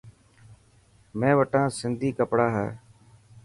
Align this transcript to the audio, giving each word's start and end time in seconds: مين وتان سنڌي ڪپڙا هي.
مين 1.19 1.33
وتان 1.39 1.65
سنڌي 1.77 2.09
ڪپڙا 2.17 2.47
هي. 2.55 2.69